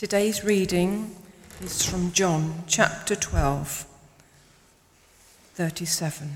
[0.00, 1.14] Today's reading
[1.60, 3.84] is from John chapter 12,
[5.52, 6.30] 37.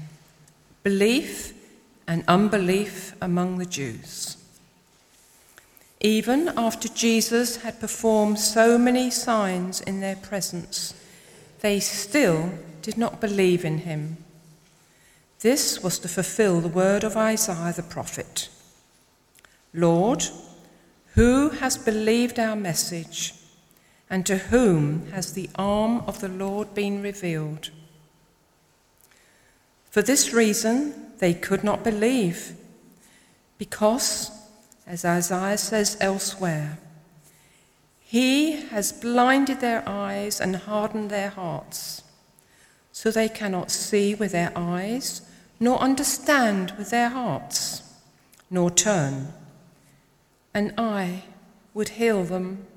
[0.83, 1.55] Belief
[2.07, 4.37] and unbelief among the Jews.
[6.01, 10.93] Even after Jesus had performed so many signs in their presence,
[11.61, 12.51] they still
[12.83, 14.19] did not believe in him.
[15.41, 18.51] This was to fulfill the word of Isaiah the prophet
[19.73, 20.23] Lord,
[21.15, 23.33] who has believed our message?
[24.15, 27.71] And to whom has the arm of the Lord been revealed?
[29.91, 32.53] For this reason, they could not believe,
[33.59, 34.31] because,
[34.87, 36.79] as Isaiah says elsewhere,
[38.05, 42.05] He has blinded their eyes and hardened their hearts,
[42.93, 45.23] so they cannot see with their eyes,
[45.59, 47.83] nor understand with their hearts,
[48.49, 49.33] nor turn,
[50.55, 51.25] and I
[51.75, 52.69] would heal them.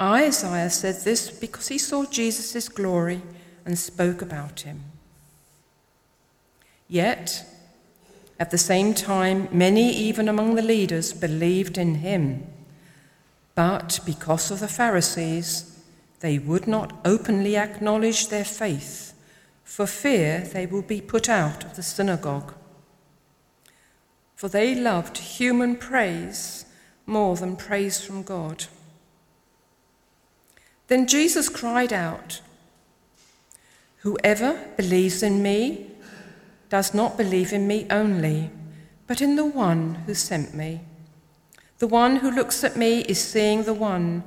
[0.00, 3.22] Isaiah said this because he saw Jesus' glory
[3.64, 4.82] and spoke about him.
[6.88, 7.44] Yet,
[8.38, 12.46] at the same time, many, even among the leaders, believed in him.
[13.54, 15.76] But because of the Pharisees,
[16.20, 19.12] they would not openly acknowledge their faith,
[19.64, 22.54] for fear they will be put out of the synagogue.
[24.36, 26.64] For they loved human praise
[27.06, 28.66] more than praise from God.
[30.88, 32.40] Then Jesus cried out,
[33.98, 35.90] Whoever believes in me
[36.68, 38.50] does not believe in me only,
[39.06, 40.80] but in the one who sent me.
[41.78, 44.24] The one who looks at me is seeing the one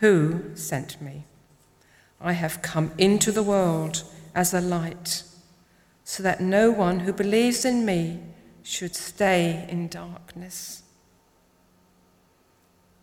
[0.00, 1.24] who sent me.
[2.20, 4.02] I have come into the world
[4.34, 5.22] as a light,
[6.04, 8.20] so that no one who believes in me
[8.62, 10.82] should stay in darkness.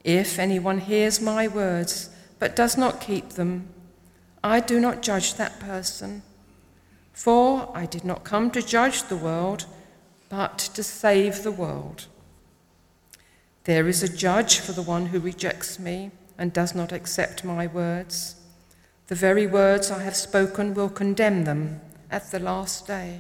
[0.04, 2.10] If anyone hears my words,
[2.42, 3.68] but does not keep them,
[4.44, 6.24] I do not judge that person.
[7.14, 9.68] For I did not come to judge the world,
[10.28, 12.08] but to save the world.
[13.66, 17.68] There is a judge for the one who rejects me and does not accept my
[17.68, 18.38] words.
[19.06, 21.80] The very words I have spoken will condemn them
[22.10, 23.20] at the last day.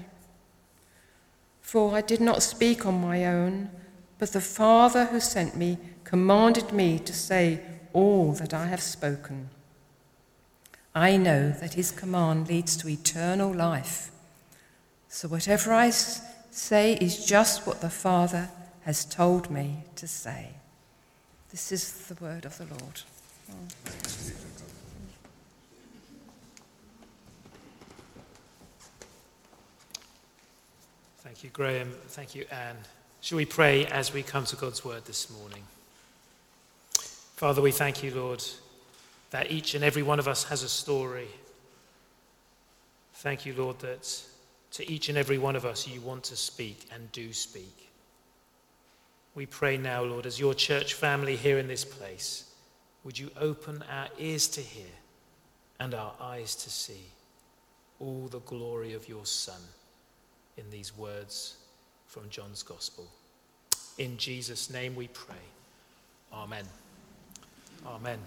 [1.62, 3.70] For I did not speak on my own,
[4.18, 7.62] but the Father who sent me commanded me to say
[7.94, 9.50] all that I have spoken.
[10.94, 14.12] I know that his command leads to eternal life.
[15.07, 18.50] So whatever I say is just what the Father
[18.81, 20.50] has told me to say.
[21.52, 23.02] This is the word of the Lord.
[31.19, 31.91] Thank you, Graham.
[32.08, 32.78] Thank you, Anne.
[33.22, 35.63] Shall we pray as we come to God's word this morning?
[37.41, 38.44] Father, we thank you, Lord,
[39.31, 41.28] that each and every one of us has a story.
[43.16, 44.24] Thank you, Lord, that
[44.74, 47.90] to each and every one of us you want to speak and do speak.
[49.34, 52.46] We pray now, Lord, as your church family here in this place,
[53.03, 54.94] would you open our ears to hear
[55.79, 57.08] and our eyes to see
[58.00, 59.62] all the glory of your Son
[60.58, 61.56] in these words
[62.06, 63.08] from John's Gospel.
[63.97, 65.47] In Jesus' name we pray.
[66.31, 66.66] Amen.
[67.86, 68.19] Amen.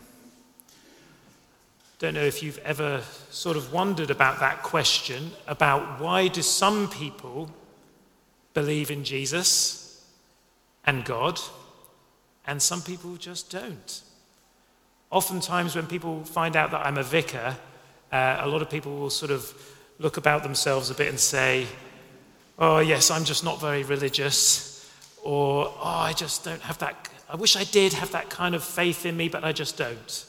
[2.01, 6.91] Don't know if you've ever sort of wondered about that question about why do some
[6.91, 7.51] people
[8.53, 10.05] believe in Jesus
[10.85, 11.41] and God
[12.47, 14.03] and some people just don't.
[15.11, 17.57] Oftentimes, when people find out that I'm a vicar,
[18.11, 19.55] uh, a lot of people will sort of
[20.01, 21.67] look about themselves a bit and say,
[22.59, 24.91] Oh, yes, I'm just not very religious,
[25.23, 28.63] or Oh, I just don't have that I wish I did have that kind of
[28.63, 30.27] faith in me, but I just don't.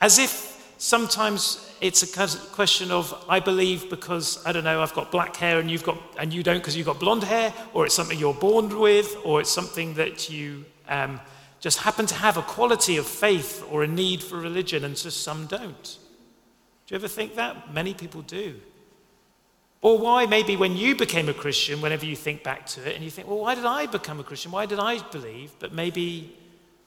[0.00, 5.10] As if sometimes it's a question of I believe because I don't know I've got
[5.10, 7.94] black hair and you've got and you don't because you've got blonde hair, or it's
[7.94, 11.20] something you're born with, or it's something that you um,
[11.60, 15.22] just happen to have a quality of faith or a need for religion, and just
[15.22, 15.98] some don't.
[16.86, 17.74] Do you ever think that?
[17.74, 18.60] Many people do.
[19.80, 23.04] Or why, maybe when you became a Christian, whenever you think back to it, and
[23.04, 24.50] you think, well, why did I become a Christian?
[24.50, 25.52] Why did I believe?
[25.60, 26.36] But maybe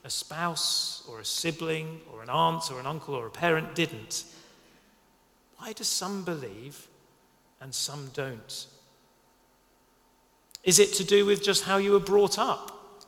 [0.03, 4.25] a spouse or a sibling or an aunt or an uncle or a parent didn't.
[5.57, 6.88] Why do some believe
[7.61, 8.65] and some don't?
[10.63, 13.05] Is it to do with just how you were brought up?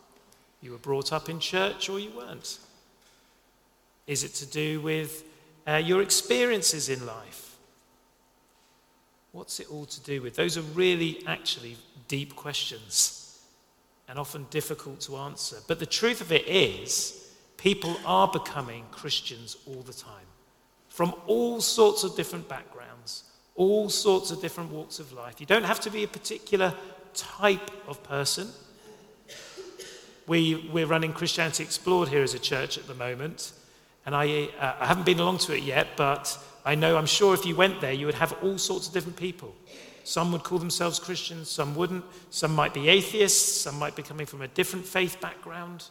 [0.61, 2.57] You were brought up in church or you weren't?
[4.07, 5.23] Is it to do with
[5.67, 7.42] uh, your experiences in life?
[9.33, 10.35] What's it all to do with?
[10.35, 11.75] Those are really actually
[12.07, 13.41] deep questions
[14.07, 15.57] and often difficult to answer.
[15.67, 17.23] But the truth of it is,
[17.63, 20.25] People are becoming Christians all the time
[20.89, 23.23] from all sorts of different backgrounds,
[23.55, 25.39] all sorts of different walks of life.
[25.39, 26.73] You don't have to be a particular
[27.13, 28.49] type of person.
[30.27, 33.53] We, we're running Christianity Explored here as a church at the moment,
[34.05, 37.33] and I, uh, I haven't been along to it yet, but I know, I'm sure
[37.33, 39.53] if you went there, you would have all sorts of different people.
[40.03, 42.03] Some would call themselves Christians, some wouldn't.
[42.29, 45.85] Some might be atheists, some might be coming from a different faith background.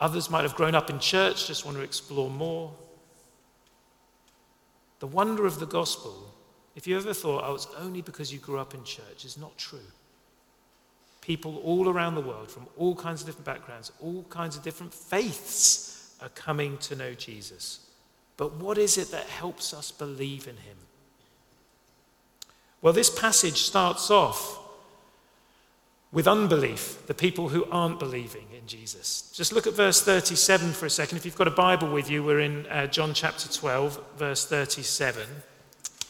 [0.00, 2.72] Others might have grown up in church, just want to explore more.
[5.00, 6.34] The wonder of the gospel,
[6.74, 9.56] if you ever thought, oh, it's only because you grew up in church, is not
[9.58, 9.78] true.
[11.20, 14.92] People all around the world, from all kinds of different backgrounds, all kinds of different
[14.92, 17.83] faiths, are coming to know Jesus.
[18.36, 20.76] But what is it that helps us believe in him?
[22.82, 24.58] Well, this passage starts off
[26.12, 29.32] with unbelief, the people who aren't believing in Jesus.
[29.34, 31.18] Just look at verse 37 for a second.
[31.18, 35.26] If you've got a Bible with you, we're in uh, John chapter 12, verse 37.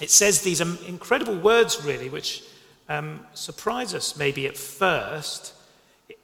[0.00, 2.42] It says these incredible words, really, which
[2.88, 5.54] um, surprise us maybe at first.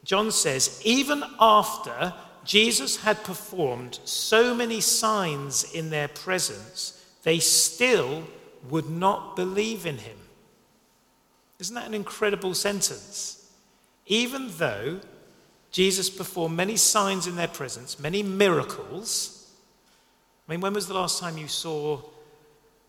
[0.05, 2.13] John says, even after
[2.51, 8.25] Jesus had performed so many signs in their presence, they still
[8.69, 10.17] would not believe in him.
[11.61, 13.53] Isn't that an incredible sentence?
[14.07, 14.99] Even though
[15.71, 19.49] Jesus performed many signs in their presence, many miracles.
[20.49, 22.03] I mean, when was the last time you saw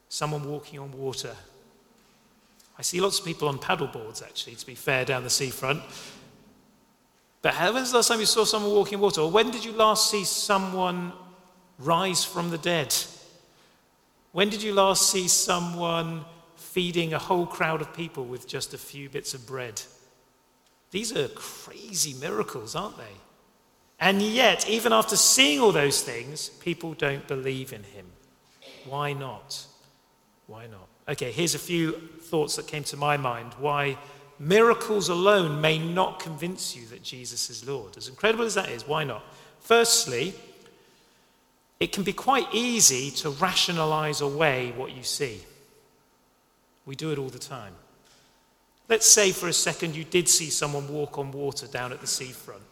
[0.10, 1.36] someone walking on water?
[2.80, 5.84] I see lots of people on paddle boards, actually, to be fair, down the seafront.
[7.42, 9.22] But when's the last time you saw someone walking in water?
[9.22, 11.12] Or when did you last see someone
[11.80, 12.96] rise from the dead?
[14.32, 16.24] When did you last see someone
[16.56, 19.82] feeding a whole crowd of people with just a few bits of bread?
[20.92, 23.16] These are crazy miracles, aren't they?
[24.00, 28.06] And yet, even after seeing all those things, people don't believe in him.
[28.86, 29.66] Why not?
[30.48, 30.88] Why not?
[31.08, 33.98] Okay, here's a few thoughts that came to my mind why
[34.42, 37.96] miracles alone may not convince you that Jesus is Lord.
[37.96, 39.24] As incredible as that is, why not?
[39.60, 40.34] Firstly,
[41.80, 45.42] it can be quite easy to rationalize away what you see.
[46.86, 47.74] We do it all the time.
[48.90, 52.08] Let's say for a second you did see someone walk on water down at the
[52.08, 52.64] seafront.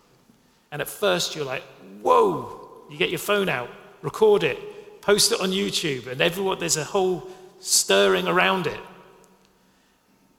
[0.71, 1.63] And at first you're like,
[2.01, 3.69] whoa, you get your phone out,
[4.01, 7.27] record it, post it on YouTube, and everyone, there's a whole
[7.59, 8.79] stirring around it.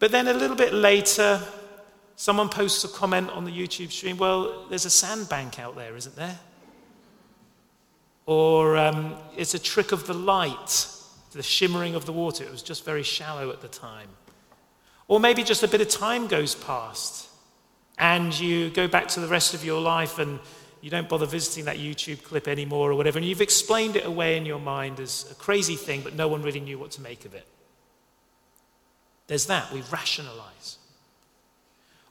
[0.01, 1.41] But then a little bit later,
[2.17, 6.17] someone posts a comment on the YouTube stream, well, there's a sandbank out there, isn't
[6.17, 6.39] there?
[8.25, 10.87] Or um, it's a trick of the light,
[11.33, 12.43] the shimmering of the water.
[12.43, 14.09] It was just very shallow at the time.
[15.07, 17.29] Or maybe just a bit of time goes past
[17.99, 20.41] and you go back to the rest of your life and
[20.81, 24.39] you don't bother visiting that YouTube clip anymore or whatever, and you've explained it away
[24.39, 27.27] in your mind as a crazy thing, but no one really knew what to make
[27.27, 27.47] of it.
[29.31, 30.79] There's that, we rationalize.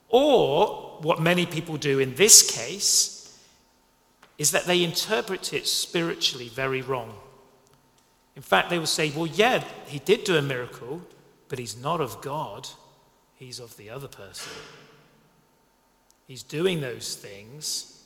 [0.07, 3.38] Or, what many people do in this case,
[4.38, 7.13] is that they interpret it spiritually very wrong.
[8.38, 11.01] In fact, they will say, well, yeah, he did do a miracle,
[11.50, 12.69] but he's not of God,
[13.36, 14.54] he's of the other person.
[16.25, 18.01] He's doing those things,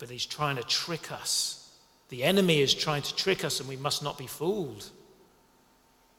[0.00, 1.76] but he's trying to trick us.
[2.08, 4.90] The enemy is trying to trick us, and we must not be fooled.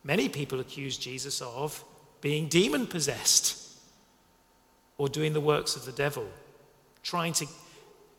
[0.05, 1.83] Many people accuse Jesus of
[2.21, 3.77] being demon possessed
[4.97, 6.27] or doing the works of the devil,
[7.03, 7.45] trying to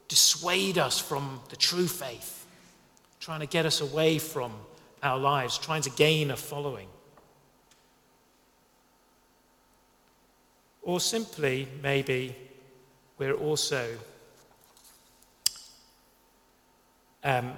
[0.06, 2.46] dissuade us from the true faith,
[3.20, 4.52] trying to get us away from
[5.02, 6.88] our lives, trying to gain a following.
[10.82, 12.34] Or simply, maybe,
[13.18, 13.90] we're also
[17.24, 17.52] um,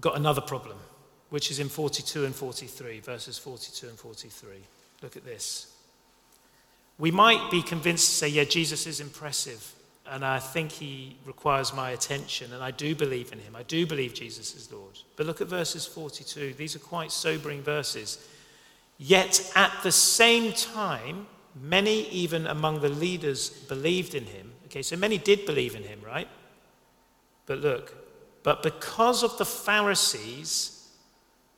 [0.00, 0.78] got another problem
[1.30, 4.50] which is in 42 and 43, verses 42 and 43.
[5.02, 5.72] Look at this.
[6.98, 9.74] We might be convinced to say, yeah, Jesus is impressive,
[10.08, 13.54] and I think he requires my attention, and I do believe in him.
[13.54, 14.98] I do believe Jesus is Lord.
[15.16, 16.54] But look at verses 42.
[16.54, 18.26] These are quite sobering verses.
[18.98, 21.26] Yet at the same time,
[21.60, 24.52] many, even among the leaders, believed in him.
[24.66, 26.28] Okay, so many did believe in him, right?
[27.46, 27.94] But look,
[28.42, 30.75] but because of the Pharisees,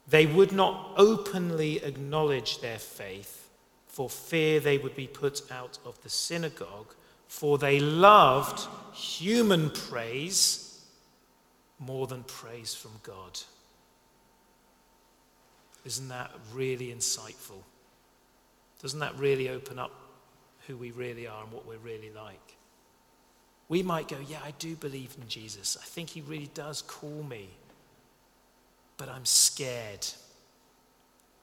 [0.09, 3.49] they would not openly acknowledge their faith
[3.87, 6.95] for fear they would be put out of the synagogue,
[7.27, 10.85] for they loved human praise
[11.79, 13.38] more than praise from God.
[15.85, 17.62] Isn't that really insightful?
[18.81, 19.93] Doesn't that really open up
[20.67, 22.59] who we really are and what we're really like?
[23.69, 25.77] we might go, Yeah, I do believe in Jesus.
[25.81, 27.50] I think he really does call me.
[28.99, 30.07] But I'm scared.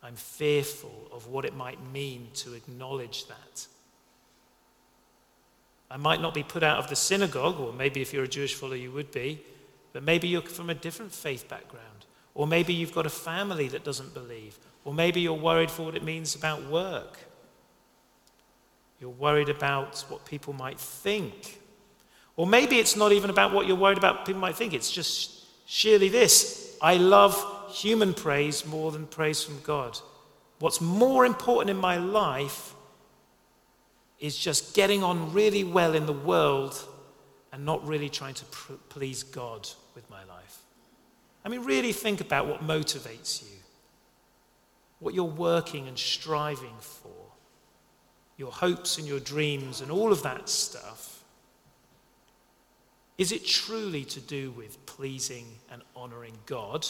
[0.04, 3.66] I'm fearful of what it might mean to acknowledge that.
[5.90, 8.54] I might not be put out of the synagogue, or maybe if you're a Jewish
[8.54, 9.42] follower, you would be,
[9.94, 12.06] but maybe you're from a different faith background.
[12.36, 14.60] Or maybe you've got a family that doesn't believe.
[14.84, 17.18] Or maybe you're worried for what it means about work.
[19.00, 21.62] You're worried about what people might think.
[22.36, 24.74] Or maybe it's not even about what you're worried about people might think.
[24.74, 29.98] It's just sheerly this I love human praise more than praise from God.
[30.60, 32.76] What's more important in my life
[34.20, 36.80] is just getting on really well in the world
[37.52, 40.60] and not really trying to pr- please God with my life.
[41.44, 43.58] I mean, really think about what motivates you,
[45.00, 47.32] what you're working and striving for,
[48.38, 51.15] your hopes and your dreams and all of that stuff.
[53.18, 56.86] Is it truly to do with pleasing and honoring God?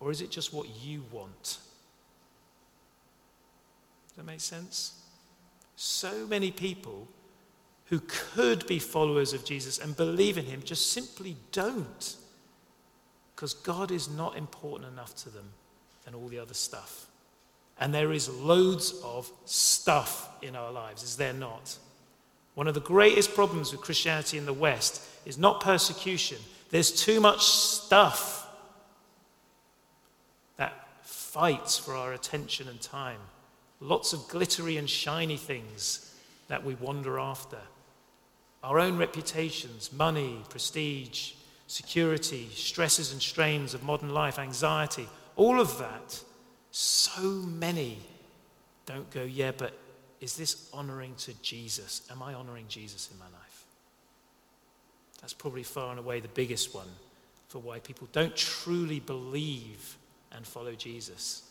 [0.00, 1.58] Or is it just what you want?
[4.08, 5.00] Does that make sense?
[5.76, 7.08] So many people
[7.86, 12.16] who could be followers of Jesus and believe in him just simply don't.
[13.34, 15.50] Because God is not important enough to them
[16.04, 17.06] than all the other stuff.
[17.78, 21.76] And there is loads of stuff in our lives, is there not?
[22.54, 26.38] One of the greatest problems with Christianity in the West is not persecution.
[26.70, 28.48] There's too much stuff
[30.56, 33.20] that fights for our attention and time.
[33.80, 36.14] Lots of glittery and shiny things
[36.48, 37.58] that we wander after.
[38.62, 41.32] Our own reputations, money, prestige,
[41.66, 46.22] security, stresses and strains of modern life, anxiety, all of that.
[46.70, 47.98] So many
[48.86, 49.76] don't go, yeah, but
[50.22, 52.02] is this honoring to Jesus?
[52.10, 53.64] Am I honoring Jesus in my life?
[55.20, 56.86] That's probably far and away the biggest one
[57.48, 59.98] for why people don't truly believe
[60.30, 61.42] and follow Jesus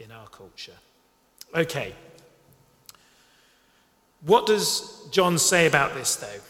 [0.00, 0.74] in our culture.
[1.54, 1.94] Okay.
[4.22, 6.40] What does John say about this, though?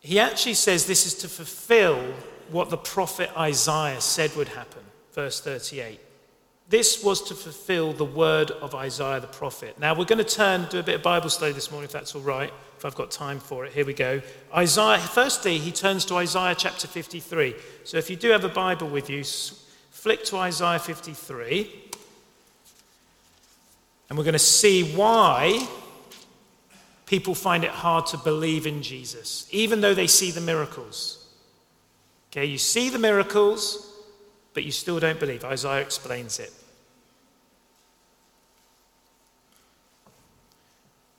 [0.00, 2.02] He actually says this is to fulfill
[2.50, 4.82] what the prophet Isaiah said would happen.
[5.12, 6.00] Verse 38.
[6.68, 9.78] This was to fulfill the word of Isaiah the prophet.
[9.78, 12.14] Now, we're going to turn, do a bit of Bible study this morning, if that's
[12.14, 13.72] all right, if I've got time for it.
[13.72, 14.20] Here we go.
[14.54, 17.54] Isaiah, firstly, he turns to Isaiah chapter 53.
[17.84, 21.72] So if you do have a Bible with you, flick to Isaiah 53.
[24.10, 25.66] And we're going to see why
[27.06, 31.26] people find it hard to believe in Jesus, even though they see the miracles.
[32.30, 33.90] Okay, you see the miracles,
[34.52, 35.44] but you still don't believe.
[35.44, 36.52] Isaiah explains it.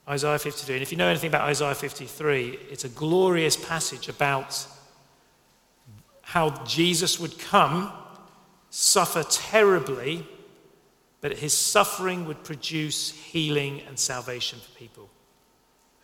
[0.09, 0.75] Isaiah 53.
[0.75, 4.65] And if you know anything about Isaiah 53, it's a glorious passage about
[6.21, 7.91] how Jesus would come,
[8.71, 10.25] suffer terribly,
[11.21, 15.09] but his suffering would produce healing and salvation for people.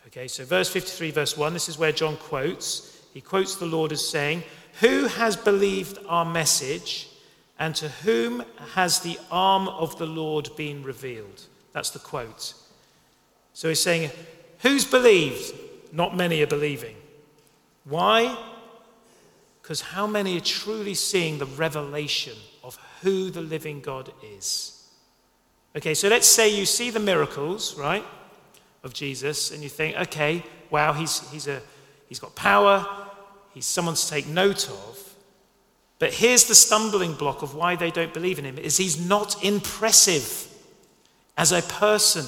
[0.06, 3.02] Okay, so verse 53, verse 1, this is where John quotes.
[3.12, 4.44] He quotes the Lord as saying,
[4.80, 7.08] Who has believed our message,
[7.58, 8.44] and to whom
[8.74, 11.46] has the arm of the Lord been revealed?
[11.72, 12.54] That's the quote.
[13.56, 14.10] So he's saying,
[14.58, 15.54] Who's believed?
[15.90, 16.94] Not many are believing.
[17.84, 18.36] Why?
[19.62, 24.86] Because how many are truly seeing the revelation of who the living God is?
[25.74, 28.04] Okay, so let's say you see the miracles, right,
[28.84, 31.62] of Jesus, and you think, okay, wow, he's, he's, a,
[32.10, 32.86] he's got power,
[33.54, 35.14] he's someone to take note of.
[35.98, 39.42] But here's the stumbling block of why they don't believe in him is he's not
[39.42, 40.46] impressive
[41.38, 42.26] as a person.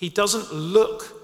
[0.00, 1.14] He doesn't look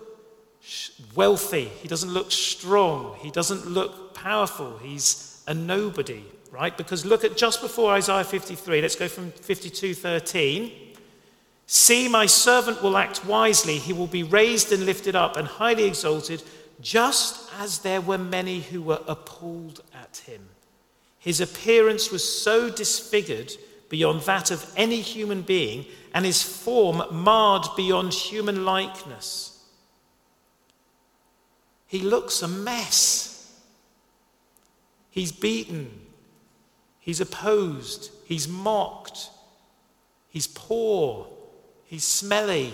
[1.15, 4.77] wealthy, he doesn't look strong, he doesn't look powerful.
[4.83, 6.77] He's a nobody, right?
[6.77, 10.73] Because look at just before Isaiah 53, let's go from 52:13.
[11.65, 13.79] See, my servant will act wisely.
[13.79, 16.43] He will be raised and lifted up and highly exalted,
[16.79, 20.51] just as there were many who were appalled at him.
[21.19, 23.57] His appearance was so disfigured
[23.89, 29.65] beyond that of any human being, and his form marred beyond human likeness.
[31.87, 33.61] He looks a mess.
[35.11, 36.01] He's beaten.
[36.99, 38.11] He's opposed.
[38.25, 39.31] He's mocked.
[40.29, 41.29] He's poor.
[41.85, 42.73] He's smelly.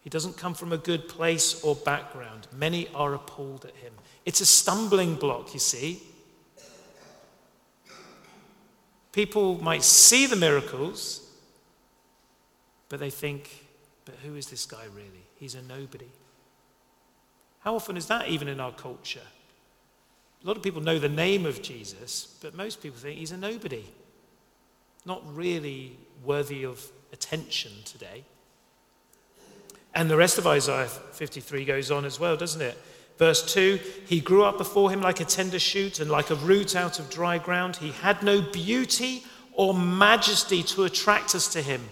[0.00, 2.48] He doesn't come from a good place or background.
[2.52, 3.92] Many are appalled at him.
[4.24, 6.02] It's a stumbling block, you see.
[9.12, 11.20] People might see the miracles,
[12.88, 13.66] but they think,
[14.04, 15.24] but who is this guy really?
[15.38, 16.08] He's a nobody.
[17.60, 19.20] How often is that even in our culture?
[20.42, 23.36] A lot of people know the name of Jesus, but most people think he's a
[23.36, 23.84] nobody,
[25.04, 28.24] not really worthy of attention today.
[29.94, 32.78] And the rest of Isaiah 53 goes on as well, doesn't it?
[33.18, 36.74] Verse 2 He grew up before him like a tender shoot and like a root
[36.76, 37.76] out of dry ground.
[37.76, 41.82] He had no beauty or majesty to attract us to him.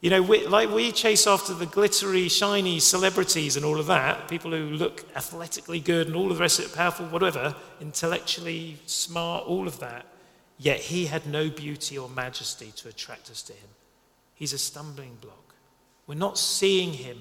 [0.00, 4.28] You know, we, like we chase after the glittery, shiny celebrities and all of that,
[4.28, 8.78] people who look athletically good and all of the rest of it, powerful, whatever, intellectually
[8.86, 10.06] smart, all of that.
[10.56, 13.68] Yet he had no beauty or majesty to attract us to him.
[14.34, 15.54] He's a stumbling block.
[16.06, 17.18] We're not seeing him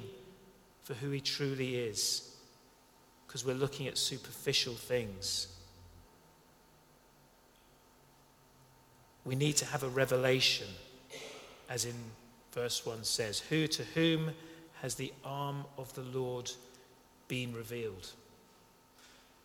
[0.84, 2.27] for who he truly is
[3.38, 5.48] because we're looking at superficial things.
[9.26, 10.66] We need to have a revelation,
[11.70, 11.94] as in
[12.52, 14.32] verse 1 says, Who to whom
[14.82, 16.50] has the arm of the Lord
[17.28, 18.10] been revealed?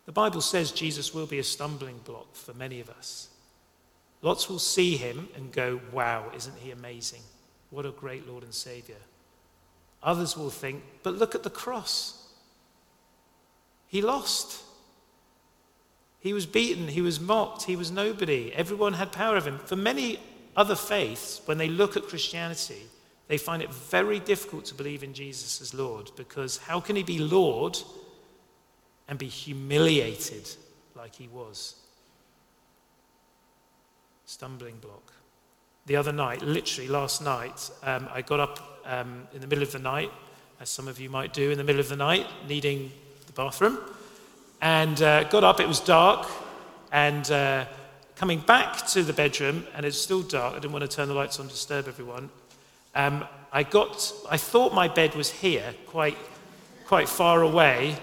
[0.07, 3.29] The Bible says Jesus will be a stumbling block for many of us.
[4.23, 7.23] Lots will see him and go, Wow, isn't he amazing?
[7.69, 9.03] What a great Lord and Savior.
[10.03, 12.22] Others will think, But look at the cross.
[13.93, 14.63] He lost.
[16.19, 18.51] He was beaten, he was mocked, he was nobody.
[18.55, 19.59] Everyone had power of him.
[19.59, 20.19] For many
[20.57, 22.87] other faiths, when they look at Christianity,
[23.29, 27.03] they find it very difficult to believe in Jesus as Lord because how can he
[27.03, 27.77] be Lord
[29.09, 30.49] and be humiliated
[30.97, 31.75] like he was?
[34.25, 35.13] Stumbling block.
[35.85, 39.73] The other night, literally last night, um, I got up um, in the middle of
[39.73, 40.11] the night,
[40.61, 42.91] as some of you might do in the middle of the night, needing
[43.35, 43.79] the bathroom,
[44.61, 45.61] and uh, got up.
[45.61, 46.29] It was dark,
[46.91, 47.65] and uh,
[48.17, 50.53] coming back to the bedroom, and it's still dark.
[50.53, 52.31] I didn't want to turn the lights on disturb everyone.
[52.95, 56.19] Um, I, got, I thought my bed was here, quite,
[56.87, 57.97] quite far away,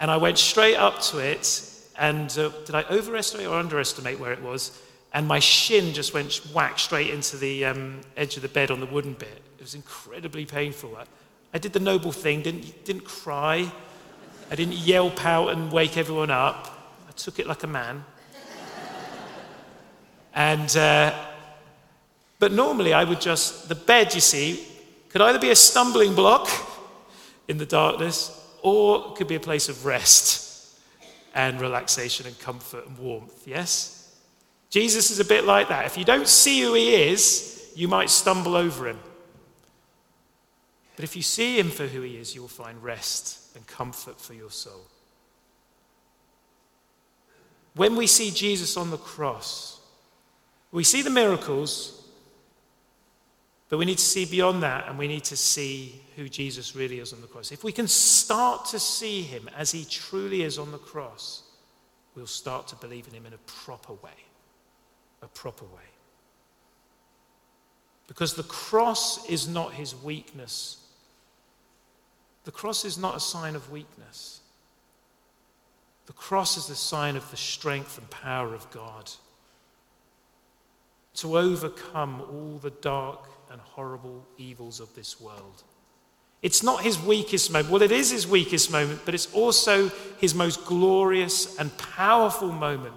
[0.00, 1.64] and I went straight up to it.
[1.96, 4.80] And uh, did I overestimate or underestimate where it was?
[5.12, 8.80] And my shin just went whack straight into the um, edge of the bed on
[8.80, 9.42] the wooden bit.
[9.58, 10.96] It was incredibly painful.
[10.96, 11.04] I,
[11.54, 13.72] I did the noble thing, didn't, didn't cry,
[14.50, 16.96] I didn't yelp out and wake everyone up.
[17.06, 18.04] I took it like a man.
[20.34, 21.12] and uh,
[22.38, 24.66] but normally I would just, the bed, you see,
[25.10, 26.48] could either be a stumbling block
[27.46, 30.78] in the darkness or could be a place of rest
[31.34, 33.46] and relaxation and comfort and warmth.
[33.46, 34.16] Yes?
[34.70, 35.86] Jesus is a bit like that.
[35.86, 38.98] If you don't see who he is, you might stumble over him.
[40.96, 44.34] But if you see him for who he is, you'll find rest and comfort for
[44.34, 44.86] your soul.
[47.74, 49.80] When we see Jesus on the cross,
[50.70, 52.08] we see the miracles,
[53.68, 57.00] but we need to see beyond that and we need to see who Jesus really
[57.00, 57.50] is on the cross.
[57.50, 61.42] If we can start to see him as he truly is on the cross,
[62.14, 64.24] we'll start to believe in him in a proper way.
[65.22, 65.88] A proper way.
[68.06, 70.78] Because the cross is not his weakness.
[72.48, 74.40] The cross is not a sign of weakness.
[76.06, 79.10] The cross is the sign of the strength and power of God
[81.16, 85.62] to overcome all the dark and horrible evils of this world.
[86.40, 87.70] It's not his weakest moment.
[87.70, 92.94] Well, it is his weakest moment, but it's also his most glorious and powerful moment.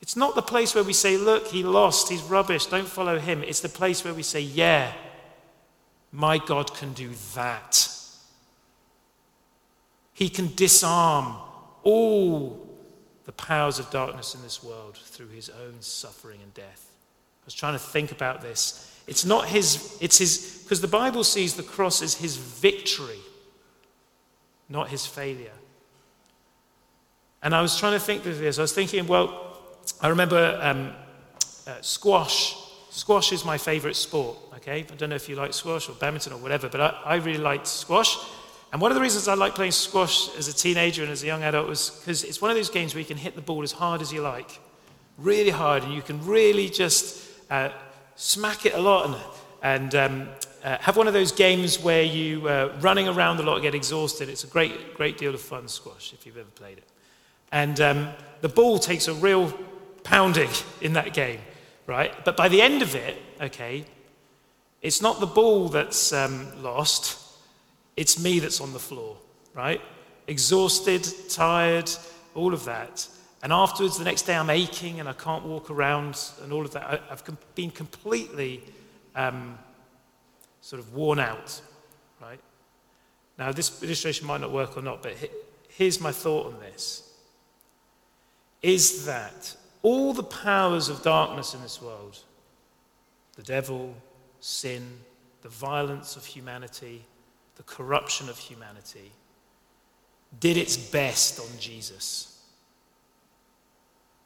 [0.00, 3.42] It's not the place where we say, look, he lost, he's rubbish, don't follow him.
[3.42, 4.94] It's the place where we say, yeah,
[6.10, 7.89] my God can do that.
[10.20, 11.34] He can disarm
[11.82, 12.68] all
[13.24, 16.92] the powers of darkness in this world through his own suffering and death.
[17.42, 19.00] I was trying to think about this.
[19.06, 23.20] It's not his, it's his, because the Bible sees the cross as his victory,
[24.68, 25.54] not his failure.
[27.42, 28.58] And I was trying to think of this.
[28.58, 29.56] I was thinking, well,
[30.02, 30.92] I remember um,
[31.66, 32.56] uh, squash.
[32.90, 34.80] Squash is my favorite sport, okay?
[34.80, 37.38] I don't know if you like squash or badminton or whatever, but I, I really
[37.38, 38.18] liked squash.
[38.72, 41.26] And one of the reasons I like playing squash as a teenager and as a
[41.26, 43.62] young adult was because it's one of those games where you can hit the ball
[43.62, 44.60] as hard as you like,
[45.18, 47.70] really hard, and you can really just uh,
[48.14, 49.16] smack it a lot and,
[49.62, 50.28] and um,
[50.62, 54.28] uh, have one of those games where you uh, running around a lot get exhausted.
[54.28, 56.84] It's a great, great deal of fun, squash, if you've ever played it.
[57.50, 58.08] And um,
[58.40, 59.52] the ball takes a real
[60.04, 61.40] pounding in that game,
[61.86, 62.12] right?
[62.24, 63.84] But by the end of it, okay,
[64.82, 67.19] it's not the ball that's um, lost,
[68.00, 69.14] it's me that's on the floor,
[69.52, 69.78] right?
[70.26, 71.90] Exhausted, tired,
[72.34, 73.06] all of that.
[73.42, 76.72] And afterwards, the next day, I'm aching and I can't walk around and all of
[76.72, 76.82] that.
[76.82, 77.22] I, have
[77.54, 78.62] been completely
[79.14, 79.58] um,
[80.62, 81.60] sort of worn out,
[82.22, 82.40] right?
[83.38, 85.12] Now, this illustration might not work or not, but
[85.68, 87.06] here's my thought on this
[88.62, 92.18] is that all the powers of darkness in this world,
[93.36, 93.94] the devil,
[94.40, 95.00] sin,
[95.42, 97.04] the violence of humanity,
[97.60, 99.12] the corruption of humanity,
[100.40, 102.40] did its best on Jesus,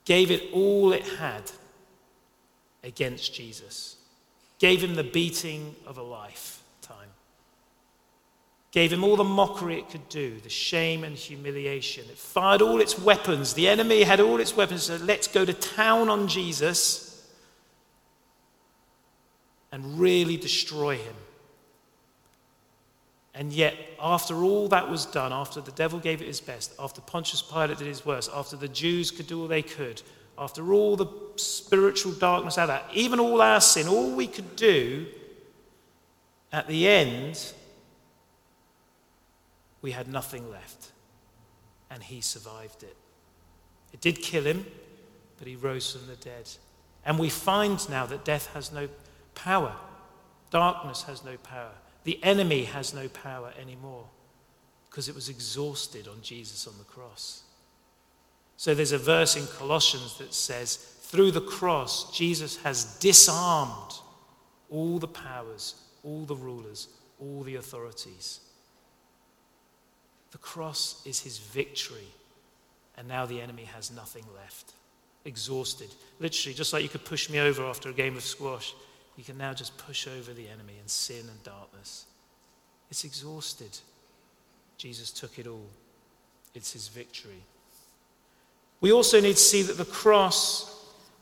[0.05, 1.51] gave it all it had
[2.85, 3.97] against Jesus,
[4.61, 7.09] gave him the beating of a lifetime,
[8.71, 12.05] gave him all the mockery it could do, the shame and humiliation.
[12.09, 13.55] It fired all its weapons.
[13.55, 14.89] The enemy had all its weapons.
[15.03, 17.29] Let's go to town on Jesus
[19.73, 21.17] and really destroy him.
[23.35, 27.01] And yet, after all that was done, after the devil gave it his best, after
[27.01, 30.03] Pontius Pilate did his worst, after the Jews could do all they could,
[30.39, 35.07] after all the spiritual darkness out even all our sin, all we could do,
[36.53, 37.53] at the end,
[39.83, 40.93] we had nothing left.
[41.91, 42.97] And he survived it.
[43.93, 44.65] It did kill him,
[45.39, 46.49] but he rose from the dead.
[47.05, 48.89] And we find now that death has no
[49.35, 49.75] power,
[50.51, 51.73] darkness has no power.
[52.05, 54.05] The enemy has no power anymore
[54.89, 57.43] because it was exhausted on Jesus on the cross.
[58.57, 63.95] So there's a verse in Colossians that says, through the cross, Jesus has disarmed
[64.71, 66.89] all the powers, all the rulers,
[67.21, 68.41] all the authorities.
[70.31, 72.09] The cross is his victory,
[72.97, 74.73] and now the enemy has nothing left.
[75.25, 75.89] Exhausted.
[76.21, 78.75] Literally, just like you could push me over after a game of squash,
[79.17, 82.07] you can now just push over the enemy and sin and darkness.
[82.91, 83.79] It's exhausted.
[84.77, 85.69] Jesus took it all.
[86.55, 87.43] It's his victory.
[88.81, 90.71] We also need to see that the cross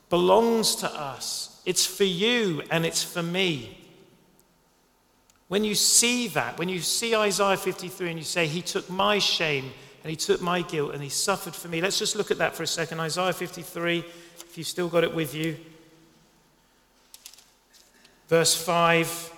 [0.09, 1.61] belongs to us.
[1.65, 3.77] It's for you and it's for me.
[5.47, 9.19] When you see that, when you see Isaiah 53 and you say, He took my
[9.19, 9.71] shame
[10.03, 12.55] and He took my guilt and He suffered for me, let's just look at that
[12.55, 12.99] for a second.
[12.99, 15.57] Isaiah 53, if you've still got it with you.
[18.27, 19.31] Verse 5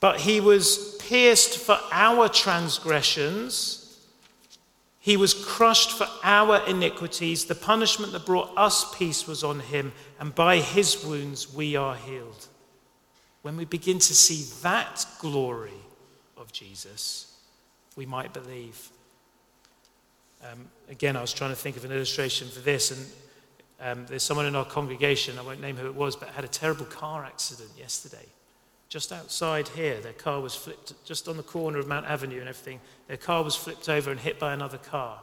[0.00, 3.80] But he was pierced for our transgressions,
[5.00, 7.46] he was crushed for our iniquities.
[7.46, 11.96] The punishment that brought us peace was on him, and by his wounds we are
[11.96, 12.46] healed.
[13.42, 15.72] When we begin to see that glory
[16.36, 17.34] of Jesus,
[17.96, 18.90] we might believe.
[20.44, 23.06] Um, again, I was trying to think of an illustration for this, and
[23.80, 26.48] um, there's someone in our congregation, I won't name who it was, but had a
[26.48, 28.26] terrible car accident yesterday.
[28.88, 32.48] Just outside here, their car was flipped, just on the corner of Mount Avenue and
[32.48, 32.80] everything.
[33.08, 35.20] Their car was flipped over and hit by another car.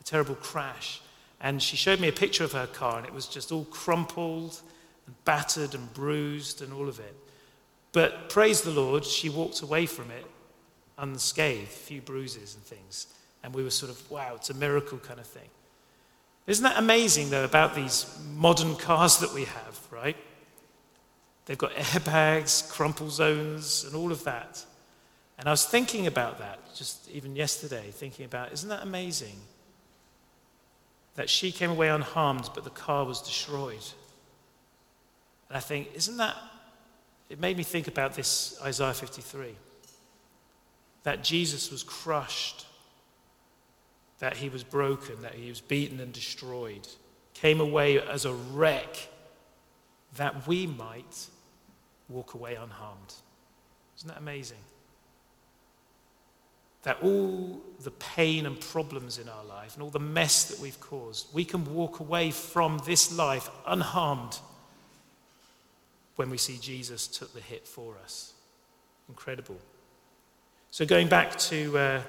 [0.00, 1.00] A terrible crash.
[1.40, 4.60] And she showed me a picture of her car, and it was just all crumpled
[5.06, 7.14] and battered and bruised and all of it.
[7.92, 10.26] But praise the Lord, she walked away from it
[10.98, 13.08] unscathed, a few bruises and things.
[13.42, 15.48] And we were sort of, wow, it's a miracle kind of thing.
[16.46, 20.16] Isn't that amazing, though, about these modern cars that we have, right?
[21.46, 24.64] They've got airbags, crumple zones, and all of that.
[25.38, 29.36] And I was thinking about that just even yesterday, thinking about, isn't that amazing?
[31.14, 33.84] That she came away unharmed, but the car was destroyed.
[35.48, 36.36] And I think, isn't that,
[37.28, 39.54] it made me think about this Isaiah 53
[41.04, 42.65] that Jesus was crushed
[44.18, 46.86] that he was broken, that he was beaten and destroyed,
[47.34, 49.08] came away as a wreck,
[50.16, 51.26] that we might
[52.08, 53.14] walk away unharmed.
[53.98, 54.58] Isn't that amazing?
[56.84, 60.78] That all the pain and problems in our life and all the mess that we've
[60.80, 64.38] caused, we can walk away from this life unharmed
[66.14, 68.32] when we see Jesus took the hit for us.
[69.08, 69.58] Incredible.
[70.70, 72.00] So, going back to uh,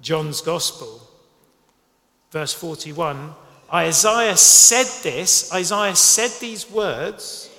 [0.00, 1.00] John's Gospel,
[2.30, 3.34] verse 41,
[3.72, 7.50] Isaiah said this, Isaiah said these words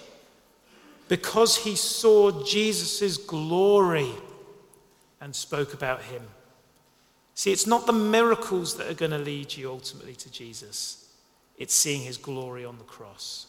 [1.08, 4.12] because he saw Jesus' glory
[5.22, 6.22] and spoke about him.
[7.34, 11.12] See, it's not the miracles that are going to lead you ultimately to Jesus,
[11.58, 13.48] it's seeing his glory on the cross.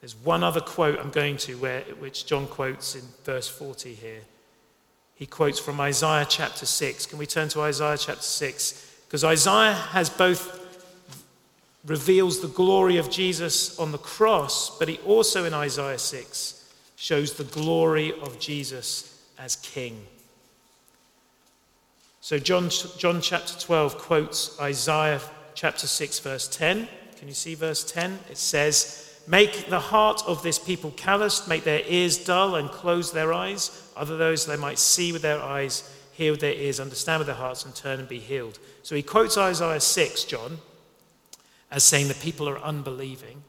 [0.00, 4.20] There's one other quote I'm going to where, which John quotes in verse 40 here
[5.20, 7.04] he quotes from Isaiah chapter 6.
[7.04, 9.02] Can we turn to Isaiah chapter 6?
[9.06, 10.58] Because Isaiah has both
[11.84, 17.34] reveals the glory of Jesus on the cross, but he also in Isaiah 6 shows
[17.34, 20.06] the glory of Jesus as king.
[22.22, 25.20] So John, John chapter 12 quotes Isaiah
[25.54, 26.88] chapter 6 verse 10.
[27.18, 28.20] Can you see verse 10?
[28.30, 33.12] It says, Make the heart of this people calloused, make their ears dull, and close
[33.12, 33.88] their eyes.
[33.96, 37.36] Other those they might see with their eyes, hear with their ears, understand with their
[37.36, 38.58] hearts, and turn and be healed.
[38.82, 40.58] So he quotes Isaiah 6, John,
[41.70, 43.44] as saying the people are unbelieving.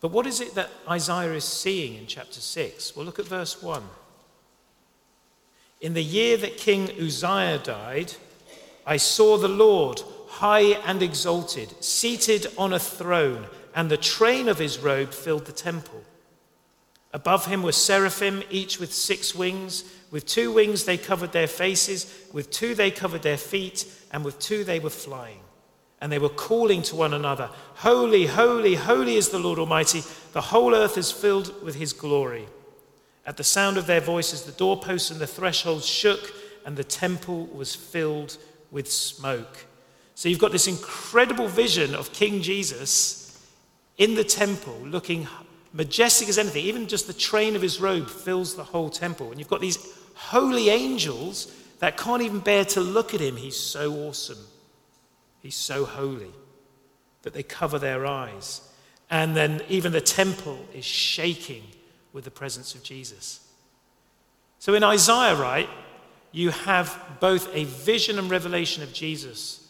[0.00, 2.96] But what is it that Isaiah is seeing in chapter 6?
[2.96, 3.84] Well, look at verse 1.
[5.80, 8.14] In the year that King Uzziah died,
[8.84, 14.58] I saw the Lord high and exalted, seated on a throne, and the train of
[14.58, 16.02] his robe filled the temple.
[17.12, 19.84] Above him were seraphim, each with six wings.
[20.10, 24.38] With two wings they covered their faces, with two they covered their feet, and with
[24.38, 25.40] two they were flying.
[26.00, 30.02] And they were calling to one another, Holy, holy, holy is the Lord Almighty.
[30.32, 32.46] The whole earth is filled with his glory.
[33.24, 36.32] At the sound of their voices, the doorposts and the thresholds shook,
[36.64, 38.36] and the temple was filled
[38.70, 39.66] with smoke.
[40.14, 43.21] So you've got this incredible vision of King Jesus
[43.98, 45.26] in the temple, looking
[45.72, 46.64] majestic as anything.
[46.64, 49.30] Even just the train of his robe fills the whole temple.
[49.30, 49.78] And you've got these
[50.14, 53.36] holy angels that can't even bear to look at him.
[53.36, 54.38] He's so awesome.
[55.40, 56.30] He's so holy
[57.22, 58.60] that they cover their eyes.
[59.10, 61.64] And then even the temple is shaking
[62.12, 63.46] with the presence of Jesus.
[64.58, 65.68] So in Isaiah, right,
[66.30, 69.68] you have both a vision and revelation of Jesus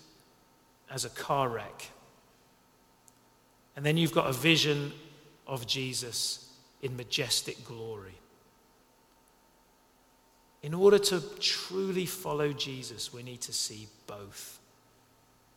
[0.90, 1.91] as a car wreck.
[3.76, 4.92] And then you've got a vision
[5.46, 6.50] of Jesus
[6.82, 8.14] in majestic glory.
[10.62, 14.61] In order to truly follow Jesus, we need to see both.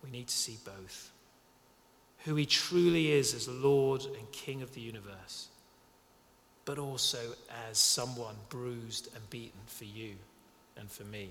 [0.03, 1.11] We need to see both.
[2.25, 5.49] Who he truly is as Lord and King of the universe,
[6.63, 7.19] but also
[7.69, 10.15] as someone bruised and beaten for you
[10.75, 11.29] and for me.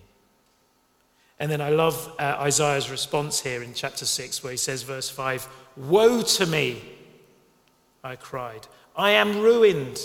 [1.45, 5.11] And then I love uh, Isaiah's response here in chapter 6, where he says, verse
[5.11, 6.81] 5 Woe to me,
[8.03, 8.67] I cried.
[8.97, 9.99] I am ruined,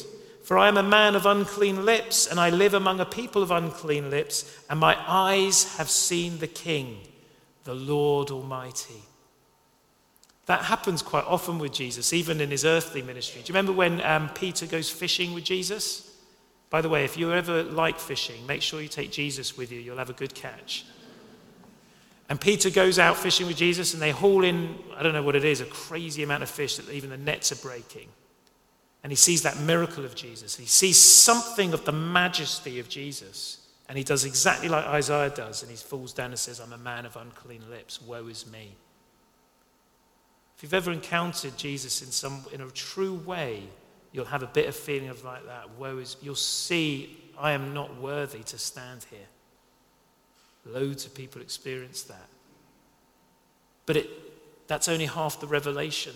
[0.44, 3.52] for I am a man of unclean lips, and I live among a people of
[3.52, 6.98] unclean lips, and my eyes have seen the King,
[7.64, 9.02] the Lord Almighty.
[10.48, 13.42] That happens quite often with Jesus, even in his earthly ministry.
[13.42, 16.18] Do you remember when um, Peter goes fishing with Jesus?
[16.70, 19.80] By the way, if you ever like fishing, make sure you take Jesus with you.
[19.80, 20.84] You'll have a good catch.
[22.30, 25.36] And Peter goes out fishing with Jesus and they haul in, I don't know what
[25.36, 28.08] it is, a crazy amount of fish that even the nets are breaking.
[29.04, 30.56] And he sees that miracle of Jesus.
[30.56, 33.68] He sees something of the majesty of Jesus.
[33.88, 35.64] And he does exactly like Isaiah does.
[35.64, 38.00] And he falls down and says, I'm a man of unclean lips.
[38.00, 38.76] Woe is me.
[40.56, 43.64] If you've ever encountered Jesus in, some, in a true way,
[44.12, 45.72] you'll have a bit of feeling of like that.
[45.80, 49.28] Woe is, you'll see, I am not worthy to stand here.
[50.66, 52.28] Loads of people experience that.
[53.86, 54.10] But it,
[54.68, 56.14] that's only half the revelation.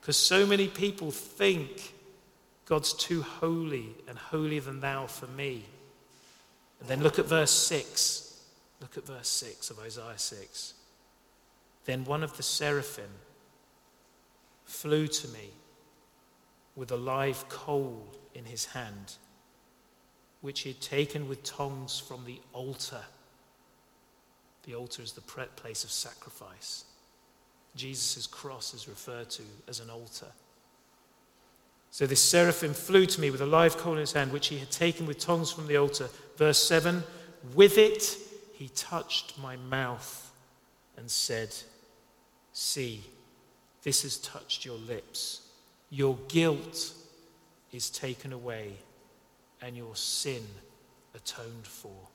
[0.00, 1.94] Because so many people think
[2.66, 5.64] God's too holy and holier than thou for me.
[6.80, 8.40] And then look at verse 6.
[8.80, 10.74] Look at verse 6 of Isaiah 6.
[11.84, 13.10] Then one of the seraphim
[14.64, 15.50] flew to me
[16.74, 19.14] with a live coal in his hand,
[20.42, 23.00] which he had taken with tongs from the altar.
[24.64, 26.84] The altar is the place of sacrifice.
[27.74, 30.26] Jesus' cross is referred to as an altar.
[31.90, 34.58] So this seraphim flew to me with a live coal in his hand, which he
[34.58, 36.08] had taken with tongs from the altar.
[36.36, 37.02] Verse 7
[37.54, 38.16] With it
[38.54, 40.32] he touched my mouth
[40.96, 41.54] and said,
[42.52, 43.02] See,
[43.82, 45.48] this has touched your lips.
[45.90, 46.92] Your guilt
[47.72, 48.76] is taken away
[49.62, 50.42] and your sin
[51.14, 52.08] atoned for.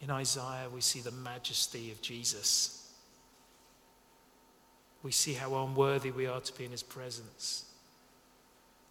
[0.00, 2.90] In Isaiah, we see the majesty of Jesus.
[5.02, 7.64] We see how unworthy we are to be in his presence.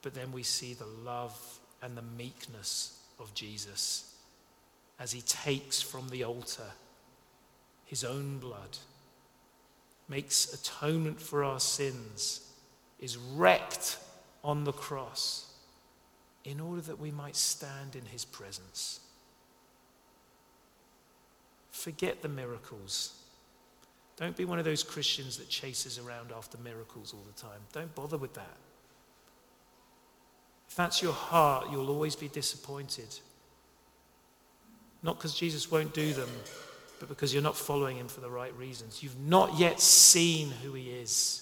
[0.01, 4.15] But then we see the love and the meekness of Jesus
[4.99, 6.71] as he takes from the altar
[7.85, 8.77] his own blood
[10.07, 12.41] makes atonement for our sins,
[12.99, 13.97] is wrecked
[14.43, 15.51] on the cross
[16.45, 18.99] in order that we might stand in his presence.
[21.71, 23.19] Forget the miracles.
[24.17, 27.59] Don't be one of those Christians that chases around after miracles all the time.
[27.73, 28.57] Don't bother with that.
[30.69, 33.19] If that's your heart, you'll always be disappointed.
[35.03, 36.29] Not because Jesus won't do them,
[36.99, 39.03] but because you're not following him for the right reasons.
[39.03, 41.41] You've not yet seen who he is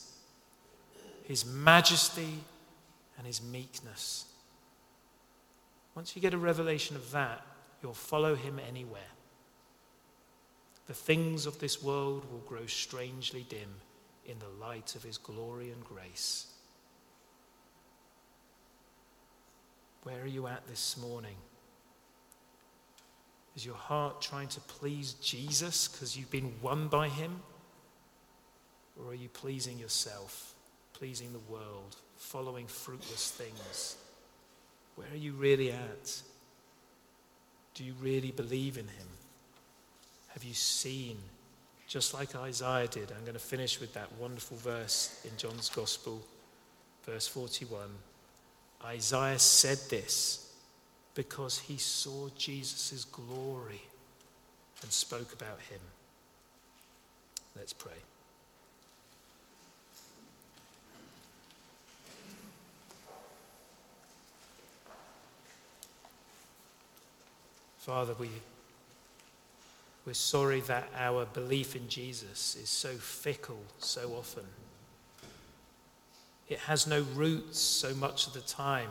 [1.23, 2.39] his majesty
[3.17, 4.25] and his meekness.
[5.95, 7.45] Once you get a revelation of that,
[7.82, 9.01] you'll follow him anywhere.
[10.88, 13.69] The things of this world will grow strangely dim
[14.25, 16.47] in the light of his glory and grace.
[20.03, 21.36] Where are you at this morning?
[23.56, 27.41] Is your heart trying to please Jesus because you've been won by him?
[28.99, 30.56] Or are you pleasing yourself,
[30.93, 33.95] pleasing the world, following fruitless things?
[34.95, 36.21] Where are you really at?
[37.73, 39.08] Do you really believe in him?
[40.29, 41.17] Have you seen,
[41.88, 43.12] just like Isaiah did?
[43.12, 46.21] I'm going to finish with that wonderful verse in John's Gospel,
[47.06, 47.79] verse 41.
[48.86, 50.53] Isaiah said this
[51.15, 53.82] because he saw Jesus' glory
[54.82, 55.79] and spoke about him.
[57.56, 57.93] Let's pray.
[67.84, 68.30] Father, we,
[70.06, 74.46] we're sorry that our belief in Jesus is so fickle so often.
[76.48, 78.88] It has no roots so much of the time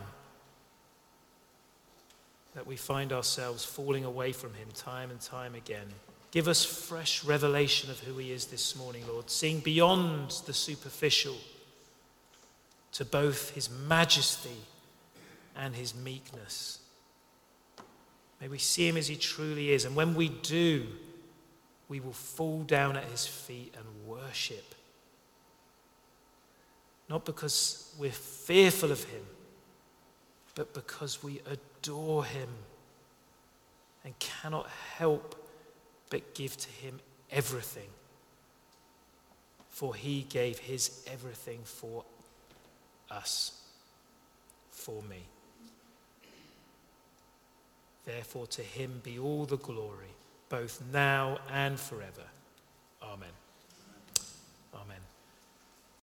[2.53, 5.87] that we find ourselves falling away from Him time and time again.
[6.29, 11.37] Give us fresh revelation of who He is this morning, Lord, seeing beyond the superficial
[12.91, 14.61] to both His majesty
[15.55, 16.77] and His meekness.
[18.43, 19.85] May we see him as he truly is.
[19.85, 20.85] And when we do,
[21.87, 24.75] we will fall down at his feet and worship.
[27.07, 29.23] Not because we're fearful of him,
[30.55, 32.49] but because we adore him
[34.03, 35.49] and cannot help
[36.09, 36.99] but give to him
[37.31, 37.87] everything.
[39.69, 42.03] For he gave his everything for
[43.09, 43.61] us,
[44.69, 45.23] for me.
[48.05, 50.13] Therefore, to him be all the glory,
[50.49, 52.25] both now and forever.
[53.01, 53.42] Amen.